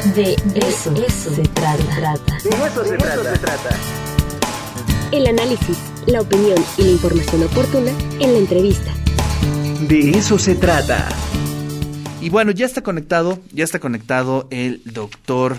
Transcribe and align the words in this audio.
De 0.00 0.32
eso, 0.54 0.94
se, 0.96 1.42
trata. 1.42 2.38
De 2.42 2.48
eso, 2.48 2.84
se, 2.86 2.96
trata. 2.96 3.70
El 5.12 5.26
análisis, 5.26 5.76
la 6.06 6.22
opinión 6.22 6.56
y 6.78 6.84
la 6.84 6.90
información 6.92 7.42
oportuna 7.42 7.90
en 8.18 8.32
la 8.32 8.38
entrevista. 8.38 8.94
De 9.82 10.12
eso 10.12 10.38
se 10.38 10.54
trata. 10.54 11.06
Y 12.22 12.30
bueno, 12.30 12.50
ya 12.50 12.64
está 12.64 12.82
conectado, 12.82 13.40
ya 13.52 13.62
está 13.62 13.78
conectado 13.78 14.48
el 14.50 14.80
doctor 14.86 15.58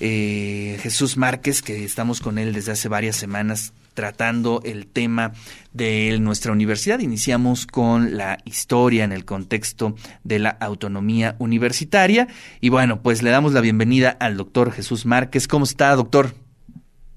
eh, 0.00 0.78
Jesús 0.80 1.18
Márquez, 1.18 1.60
que 1.60 1.84
estamos 1.84 2.20
con 2.20 2.38
él 2.38 2.54
desde 2.54 2.72
hace 2.72 2.88
varias 2.88 3.16
semanas 3.16 3.74
tratando 3.94 4.60
el 4.64 4.86
tema 4.86 5.32
de 5.72 6.18
nuestra 6.20 6.52
universidad. 6.52 6.98
Iniciamos 6.98 7.66
con 7.66 8.16
la 8.16 8.38
historia 8.44 9.04
en 9.04 9.12
el 9.12 9.24
contexto 9.24 9.94
de 10.24 10.40
la 10.40 10.50
autonomía 10.50 11.36
universitaria. 11.38 12.28
Y 12.60 12.68
bueno, 12.68 13.00
pues 13.02 13.22
le 13.22 13.30
damos 13.30 13.52
la 13.52 13.60
bienvenida 13.60 14.10
al 14.10 14.36
doctor 14.36 14.72
Jesús 14.72 15.06
Márquez. 15.06 15.48
¿Cómo 15.48 15.64
está, 15.64 15.94
doctor? 15.96 16.34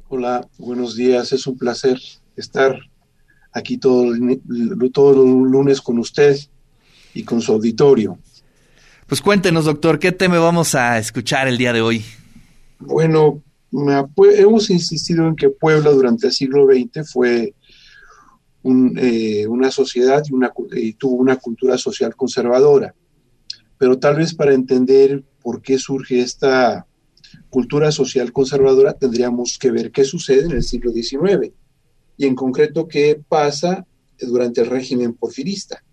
Hola, 0.08 0.48
buenos 0.58 0.96
días. 0.96 1.34
Es 1.34 1.48
un 1.48 1.58
placer 1.58 2.00
estar 2.36 2.80
aquí 3.52 3.78
todo, 3.78 4.14
todos 4.94 5.16
los 5.18 5.26
lunes 5.26 5.82
con 5.82 6.00
usted 6.00 6.38
y 7.14 7.24
con 7.24 7.42
su 7.42 7.52
auditorio. 7.52 8.18
Pues 9.08 9.22
cuéntenos, 9.22 9.66
doctor, 9.66 10.00
¿qué 10.00 10.12
tema 10.12 10.38
vamos 10.38 10.76
a 10.76 10.98
escuchar 10.98 11.48
el 11.48 11.58
día 11.58 11.74
de 11.74 11.82
hoy? 11.82 12.06
Bueno, 12.80 13.42
hemos 13.72 14.70
insistido 14.70 15.28
en 15.28 15.36
que 15.36 15.50
Puebla 15.50 15.92
durante 15.92 16.28
el 16.28 16.34
siglo 16.34 16.66
XX 16.66 17.12
fue 17.12 17.54
eh, 18.64 19.48
una 19.48 19.72
sociedad 19.72 20.24
y, 20.76 20.94
tuvo 20.94 21.16
una 21.16 21.38
cultura 21.38 21.78
social 21.78 22.16
conservadora. 22.16 22.94
Pero 23.78 23.98
tal 24.00 24.18
vez 24.18 24.34
para 24.34 24.54
entender 24.54 25.24
por 25.42 25.62
qué 25.62 25.78
surge 25.78 26.20
esta 26.20 26.86
cultura 27.50 27.92
social 27.92 28.34
conservadora 28.34 28.94
tendríamos 28.94 29.58
que 29.58 29.72
ver 29.72 29.92
qué 29.92 30.04
sucede 30.04 30.46
en 30.46 30.52
el 30.52 30.64
siglo 30.64 30.92
XIX 30.92 31.54
y 32.18 32.26
en 32.26 32.36
concreto 32.36 32.88
qué 32.88 33.22
pasa 33.28 33.86
durante 34.20 34.62
el 34.62 34.68
régimen 34.68 35.14
porfirista. 35.14 35.84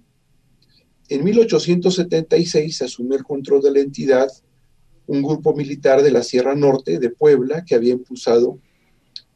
En 1.08 1.22
1876 1.22 2.76
se 2.76 2.84
asume 2.84 3.16
el 3.16 3.24
control 3.24 3.62
de 3.62 3.70
la 3.70 3.80
entidad 3.80 4.28
un 5.06 5.22
grupo 5.22 5.54
militar 5.54 6.02
de 6.02 6.10
la 6.10 6.22
Sierra 6.22 6.54
Norte 6.54 6.98
de 6.98 7.10
Puebla 7.10 7.64
que 7.64 7.74
había 7.74 7.92
impulsado 7.92 8.58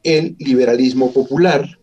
el 0.03 0.37
liberalismo 0.39 1.13
popular 1.13 1.79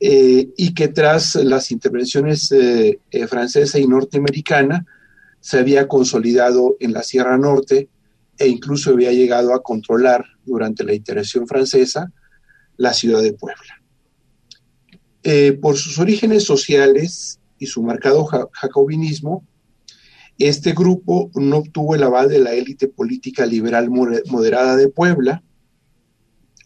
eh, 0.00 0.48
y 0.56 0.74
que 0.74 0.88
tras 0.88 1.34
las 1.36 1.70
intervenciones 1.70 2.52
eh, 2.52 3.00
eh, 3.10 3.26
francesa 3.26 3.78
y 3.78 3.86
norteamericana 3.86 4.86
se 5.40 5.58
había 5.58 5.88
consolidado 5.88 6.76
en 6.80 6.92
la 6.92 7.02
Sierra 7.02 7.36
Norte 7.36 7.88
e 8.38 8.48
incluso 8.48 8.90
había 8.90 9.12
llegado 9.12 9.54
a 9.54 9.62
controlar 9.62 10.24
durante 10.44 10.84
la 10.84 10.94
intervención 10.94 11.46
francesa 11.46 12.12
la 12.76 12.94
ciudad 12.94 13.22
de 13.22 13.32
Puebla. 13.32 13.74
por 15.60 15.76
sus 15.76 15.98
orígenes 15.98 16.44
sociales 16.44 17.40
y 17.58 17.66
su 17.66 17.82
marcado 17.82 18.24
jacobinismo, 18.52 19.44
este 20.38 20.72
grupo 20.72 21.30
no 21.34 21.58
obtuvo 21.58 21.94
el 21.94 22.02
aval 22.04 22.28
de 22.28 22.38
la 22.38 22.52
élite 22.52 22.86
política 22.86 23.44
liberal 23.44 23.90
moderada 23.90 24.76
de 24.76 24.88
Puebla 24.88 25.42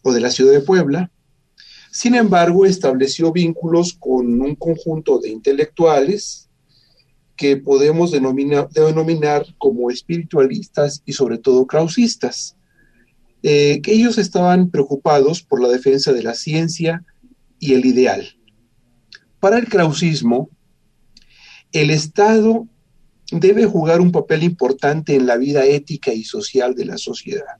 o 0.02 0.12
de 0.12 0.20
la 0.20 0.30
ciudad 0.30 0.52
de 0.52 0.60
Puebla. 0.60 1.10
Sin 1.90 2.14
embargo, 2.14 2.66
estableció 2.66 3.32
vínculos 3.32 3.94
con 3.94 4.40
un 4.40 4.54
conjunto 4.56 5.18
de 5.18 5.30
intelectuales 5.30 6.50
que 7.36 7.56
podemos 7.56 8.12
denominar, 8.12 9.46
como 9.58 9.90
espiritualistas 9.90 11.02
y 11.06 11.14
sobre 11.14 11.38
todo 11.38 11.66
krausistas, 11.66 12.56
eh, 13.42 13.80
que 13.82 13.92
ellos 13.92 14.18
estaban 14.18 14.70
preocupados 14.70 15.42
por 15.42 15.60
la 15.60 15.68
defensa 15.68 16.12
de 16.12 16.22
la 16.22 16.34
ciencia 16.34 17.04
y 17.58 17.74
el 17.74 17.86
ideal. 17.86 18.36
Para 19.40 19.58
el 19.58 19.68
krausismo, 19.68 20.50
el 21.72 21.90
Estado 21.90 22.68
debe 23.32 23.64
jugar 23.64 24.00
un 24.00 24.12
papel 24.12 24.42
importante 24.42 25.14
en 25.14 25.26
la 25.26 25.36
vida 25.36 25.64
ética 25.64 26.12
y 26.12 26.24
social 26.24 26.74
de 26.74 26.84
la 26.84 26.98
sociedad. 26.98 27.56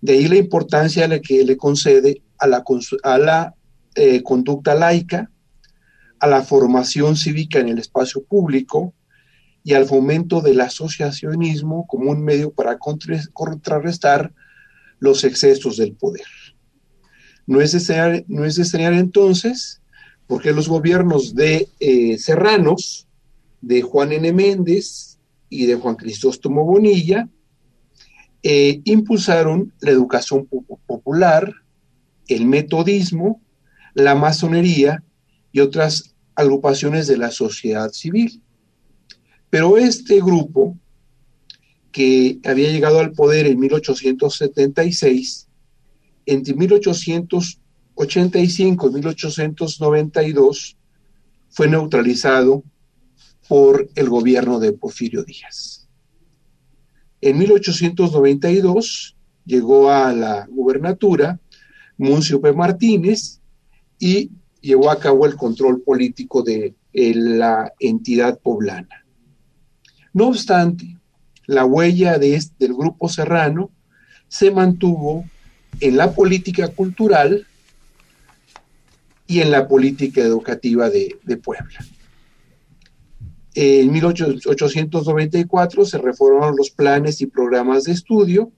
De 0.00 0.12
ahí 0.12 0.28
la 0.28 0.36
importancia 0.36 1.08
que 1.20 1.44
le 1.44 1.56
concede 1.56 2.22
a 2.38 2.46
la, 2.46 2.64
a 3.02 3.18
la 3.18 3.54
eh, 3.94 4.22
conducta 4.22 4.74
laica, 4.74 5.30
a 6.20 6.26
la 6.26 6.42
formación 6.42 7.16
cívica 7.16 7.58
en 7.58 7.68
el 7.68 7.78
espacio 7.78 8.24
público 8.24 8.94
y 9.64 9.74
al 9.74 9.86
fomento 9.86 10.40
del 10.40 10.60
asociacionismo 10.60 11.86
como 11.86 12.10
un 12.10 12.22
medio 12.22 12.52
para 12.52 12.78
contrarrestar 12.78 14.32
los 14.98 15.24
excesos 15.24 15.76
del 15.76 15.94
poder. 15.94 16.26
No 17.46 17.60
es 17.60 17.72
de 17.72 18.24
no 18.28 18.44
es 18.44 18.74
entonces 18.74 19.82
porque 20.26 20.52
los 20.52 20.68
gobiernos 20.68 21.34
de 21.34 21.68
eh, 21.80 22.18
Serranos 22.18 23.07
de 23.60 23.82
Juan 23.82 24.12
N. 24.12 24.32
Méndez 24.32 25.18
y 25.48 25.66
de 25.66 25.74
Juan 25.74 25.96
Cristóstomo 25.96 26.64
Bonilla, 26.64 27.28
eh, 28.42 28.80
impulsaron 28.84 29.72
la 29.80 29.90
educación 29.90 30.48
popular, 30.86 31.52
el 32.28 32.46
metodismo, 32.46 33.42
la 33.94 34.14
masonería 34.14 35.02
y 35.50 35.58
otras 35.60 36.14
agrupaciones 36.34 37.08
de 37.08 37.18
la 37.18 37.32
sociedad 37.32 37.90
civil. 37.90 38.42
Pero 39.50 39.76
este 39.78 40.20
grupo, 40.20 40.78
que 41.90 42.38
había 42.44 42.70
llegado 42.70 43.00
al 43.00 43.12
poder 43.12 43.46
en 43.46 43.58
1876, 43.58 45.48
entre 46.26 46.54
1885 46.54 48.88
y 48.88 48.92
1892, 48.92 50.76
fue 51.48 51.66
neutralizado 51.66 52.62
por 53.48 53.88
el 53.94 54.08
gobierno 54.08 54.60
de 54.60 54.72
Porfirio 54.72 55.24
Díaz. 55.24 55.88
En 57.20 57.38
1892 57.38 59.16
llegó 59.44 59.90
a 59.90 60.12
la 60.12 60.46
gubernatura 60.46 61.40
Muncio 61.96 62.40
P. 62.40 62.52
Martínez 62.52 63.40
y 63.98 64.30
llevó 64.60 64.90
a 64.90 65.00
cabo 65.00 65.26
el 65.26 65.34
control 65.34 65.80
político 65.80 66.42
de 66.42 66.74
la 66.92 67.72
entidad 67.80 68.38
poblana. 68.38 69.04
No 70.12 70.28
obstante, 70.28 70.96
la 71.46 71.64
huella 71.64 72.18
de 72.18 72.40
del 72.58 72.74
grupo 72.74 73.08
serrano 73.08 73.70
se 74.28 74.50
mantuvo 74.50 75.24
en 75.80 75.96
la 75.96 76.12
política 76.12 76.68
cultural 76.68 77.46
y 79.26 79.40
en 79.40 79.50
la 79.50 79.66
política 79.66 80.20
educativa 80.20 80.90
de 80.90 81.36
Puebla. 81.42 81.80
En 83.54 83.92
1894 83.92 85.84
se 85.84 85.98
reformaron 85.98 86.56
los 86.56 86.70
planes 86.70 87.20
y 87.20 87.26
programas 87.26 87.84
de 87.84 87.92
estudio 87.92 88.50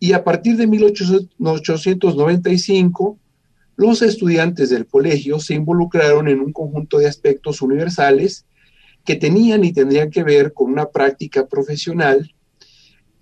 y 0.00 0.12
a 0.12 0.22
partir 0.24 0.56
de 0.56 0.66
1895 0.66 3.18
los 3.76 4.02
estudiantes 4.02 4.70
del 4.70 4.86
colegio 4.86 5.38
se 5.38 5.54
involucraron 5.54 6.26
en 6.28 6.40
un 6.40 6.52
conjunto 6.52 6.98
de 6.98 7.06
aspectos 7.06 7.62
universales 7.62 8.44
que 9.04 9.14
tenían 9.16 9.64
y 9.64 9.72
tendrían 9.72 10.10
que 10.10 10.24
ver 10.24 10.52
con 10.52 10.72
una 10.72 10.90
práctica 10.90 11.46
profesional, 11.46 12.34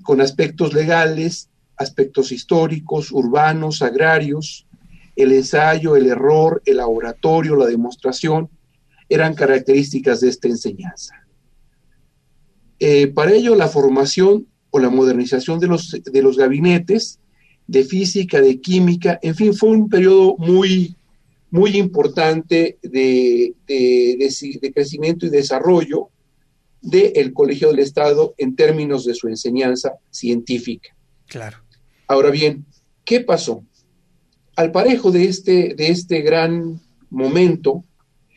con 0.03 0.21
aspectos 0.21 0.73
legales, 0.73 1.51
aspectos 1.77 2.33
históricos, 2.33 3.13
urbanos, 3.13 3.83
agrarios, 3.83 4.67
el 5.15 5.33
ensayo, 5.33 5.95
el 5.97 6.07
error, 6.07 6.63
el 6.65 6.79
laboratorio, 6.79 7.55
la 7.57 7.67
demostración, 7.67 8.49
eran 9.09 9.35
características 9.35 10.21
de 10.21 10.29
esta 10.29 10.49
enseñanza. 10.49 11.15
Eh, 12.79 13.07
para 13.09 13.33
ello, 13.33 13.55
la 13.55 13.69
formación 13.69 14.47
o 14.71 14.79
la 14.79 14.91
modernización 14.91 15.59
de 15.61 15.67
los, 15.69 15.91
de 15.91 16.23
los 16.23 16.37
gabinetes 16.37 17.19
de 17.67 17.85
física, 17.85 18.41
de 18.41 18.61
química, 18.61 19.19
en 19.23 19.35
fin, 19.35 19.55
fue 19.55 19.71
un 19.71 19.89
periodo 19.89 20.37
muy, 20.39 20.97
muy 21.51 21.77
importante 21.77 22.79
de, 22.83 23.55
de, 23.67 24.73
crecimiento 24.73 25.27
y 25.27 25.31
desarrollo 25.31 26.11
del 26.81 27.33
Colegio 27.33 27.69
del 27.69 27.81
Estado 27.81 28.35
en 28.39 28.55
términos 28.55 29.05
de 29.05 29.15
su 29.15 29.29
enseñanza 29.29 29.95
científica. 30.11 30.95
Claro. 31.27 31.59
Ahora 32.07 32.31
bien, 32.31 32.65
¿qué 33.05 33.21
pasó? 33.21 33.65
Al 34.55 34.71
parejo 34.71 35.11
de 35.11 35.25
este, 35.25 35.75
de 35.75 35.89
este 35.89 36.21
gran 36.21 36.81
momento, 37.11 37.85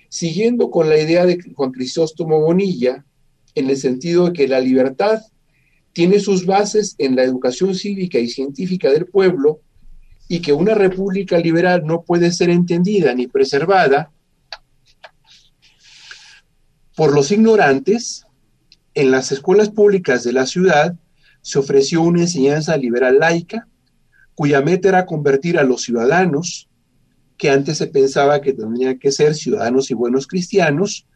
siguiendo 0.10 0.70
con 0.70 0.90
la 0.90 0.98
idea 0.98 1.26
de 1.26 1.40
Juan 1.56 1.72
Crisóstomo 1.72 2.42
Bonilla, 2.42 3.06
en 3.56 3.70
el 3.70 3.78
sentido 3.78 4.28
de 4.28 4.34
que 4.34 4.48
la 4.48 4.60
libertad 4.60 5.22
tiene 5.94 6.20
sus 6.20 6.46
bases 6.46 6.96
en 6.98 7.16
la 7.16 7.24
educación 7.24 7.76
cívica 7.76 8.20
y 8.20 8.28
científica 8.28 8.90
del 8.90 9.06
pueblo 9.06 9.62
y 10.28 10.42
que 10.42 10.54
una 10.54 10.76
república 10.76 11.38
liberal 11.40 11.84
no 11.86 12.04
puede 12.04 12.32
ser 12.32 12.50
entendida 12.50 13.14
ni 13.16 13.28
preservada 13.28 14.12
por 16.96 17.14
los 17.14 17.32
ignorantes, 17.32 18.26
en 18.94 19.12
las 19.12 19.32
escuelas 19.32 19.70
públicas 19.70 20.24
de 20.24 20.34
la 20.34 20.46
ciudad 20.46 20.96
se 21.42 21.58
ofreció 21.58 22.02
una 22.02 22.22
enseñanza 22.22 22.76
liberal 22.76 23.20
laica, 23.20 23.68
cuya 24.36 24.62
meta 24.62 24.90
era 24.90 25.06
convertir 25.06 25.58
a 25.58 25.64
los 25.64 25.84
ciudadanos, 25.84 26.69
que 27.40 27.50
antes 27.50 27.78
se 27.78 27.88
pensaba 27.88 28.42
que 28.42 28.52
tendrían 28.52 29.00
que 29.00 29.14
ser 29.14 29.34
ciudadanos 29.34 29.90
y 29.90 29.94
buenos 29.94 30.28
cristianos, 30.28 31.08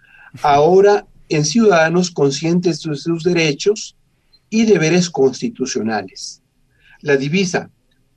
ahora 0.42 1.06
en 1.28 1.44
ciudadanos 1.44 2.12
conscientes 2.12 2.82
de 2.82 2.96
sus 2.96 3.24
derechos 3.24 3.98
y 4.50 4.66
deberes 4.66 5.10
constitucionales. 5.10 6.42
La 7.02 7.18
divisa, 7.18 7.70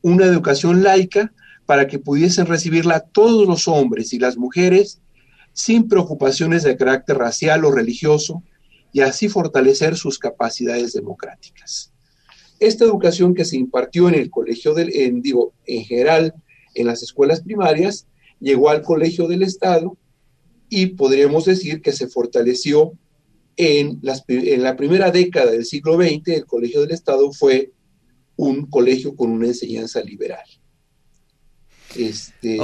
una 0.03 0.25
educación 0.25 0.85
laica 0.85 1.33
para 1.67 1.89
que 1.89 1.99
pudiesen 1.99 2.47
recibirla 2.47 3.01
todos 3.01 3.47
los 3.49 3.67
hombres 3.67 4.13
y 4.13 4.21
las 4.21 4.37
mujeres 4.37 5.01
sin 5.53 5.89
preocupaciones 5.89 6.63
de 6.63 6.77
carácter 6.77 7.19
racial 7.19 7.65
o 7.65 7.73
religioso 7.73 8.45
y 8.93 9.01
así 9.01 9.29
fortalecer 9.29 9.97
sus 9.97 10.21
capacidades 10.21 10.93
democráticas. 10.93 11.93
Esta 12.61 12.85
educación 12.85 13.35
que 13.35 13.45
se 13.45 13.57
impartió 13.57 14.09
en 14.09 14.15
el 14.15 14.31
colegio 14.31 14.75
del, 14.75 14.95
en, 14.95 15.23
digo, 15.23 15.55
en 15.67 15.85
general 15.85 16.35
en 16.77 16.87
las 16.87 17.03
escuelas 17.03 17.41
primarias, 17.41 18.07
llegó 18.41 18.71
al 18.71 18.83
colegio 18.83 19.27
del 19.29 19.43
Estado 19.43 19.97
y 20.69 20.87
podríamos 20.87 21.45
decir 21.45 21.83
que 21.83 21.93
se 21.93 22.09
fortaleció 22.09 22.93
en, 23.57 24.01
en 24.29 24.63
la 24.63 24.77
primera 24.77 25.11
década 25.11 25.51
del 25.51 25.65
siglo 25.65 25.97
XX, 25.97 26.29
el 26.29 26.47
colegio 26.47 26.83
del 26.83 26.93
Estado 26.93 27.33
fue 27.33 27.73
un 28.37 28.67
colegio 28.67 29.17
con 29.17 29.31
una 29.31 29.47
enseñanza 29.47 30.03
liberal. 30.03 30.45
Este... 31.97 32.59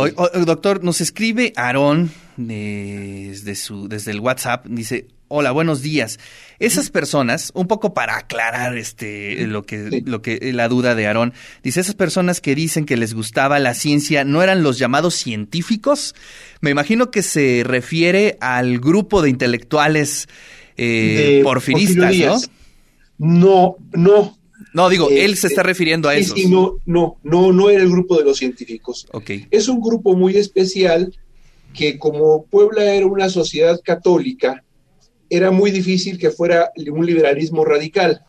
doctor, 0.45 0.85
nos 0.85 1.01
escribe 1.01 1.53
Aarón 1.57 2.11
desde, 2.37 3.55
desde 3.89 4.11
el 4.11 4.21
WhatsApp, 4.21 4.67
dice, 4.67 5.09
hola, 5.35 5.51
buenos 5.51 5.81
días. 5.81 6.19
Esas 6.59 6.91
personas, 6.91 7.53
un 7.55 7.67
poco 7.67 7.95
para 7.95 8.19
aclarar 8.19 8.77
este 8.77 9.47
lo 9.47 9.65
que, 9.65 10.03
lo 10.05 10.21
que 10.21 10.53
la 10.53 10.69
duda 10.69 10.95
de 10.95 11.07
Aarón, 11.07 11.33
dice, 11.63 11.81
esas 11.81 11.95
personas 11.95 12.43
que 12.43 12.55
dicen 12.55 12.85
que 12.85 12.99
les 12.99 13.15
gustaba 13.15 13.59
la 13.59 13.73
ciencia 13.73 14.25
no 14.25 14.43
eran 14.43 14.63
los 14.63 14.79
llamados 14.79 15.15
científicos. 15.15 16.15
Me 16.61 16.71
imagino 16.71 17.11
que 17.11 17.23
se 17.23 17.63
refiere 17.65 18.37
al 18.41 18.79
grupo 18.79 19.23
de 19.23 19.31
intelectuales 19.31 20.29
eh, 20.77 21.41
porfiristas, 21.43 22.15
¿no? 22.15 22.39
No, 23.19 23.77
no, 23.93 24.39
no, 24.75 24.89
digo, 24.91 25.09
eh, 25.11 25.25
él 25.25 25.37
se 25.37 25.47
está 25.47 25.63
refiriendo 25.63 26.09
a 26.09 26.15
eso. 26.15 26.35
no, 26.49 26.77
no, 26.85 27.17
no, 27.23 27.53
no 27.53 27.71
era 27.71 27.83
el 27.83 27.91
grupo 27.91 28.19
de 28.19 28.25
los 28.25 28.37
científicos. 28.37 29.07
Okay. 29.13 29.47
Es 29.51 29.69
un 29.69 29.81
grupo 29.81 30.15
muy 30.15 30.37
especial 30.37 31.15
que 31.73 31.99
como 31.99 32.45
Puebla 32.45 32.85
era 32.85 33.07
una 33.07 33.31
sociedad 33.31 33.81
católica, 33.83 34.63
era 35.35 35.51
muy 35.51 35.71
difícil 35.71 36.19
que 36.19 36.31
fuera 36.31 36.73
un 36.93 37.07
liberalismo 37.07 37.65
radical. 37.65 38.23